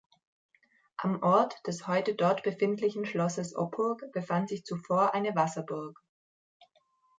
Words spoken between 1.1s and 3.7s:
Ort des heute dort befindlichen Schlosses